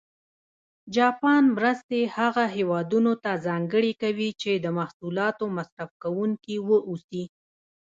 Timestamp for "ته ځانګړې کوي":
3.23-4.29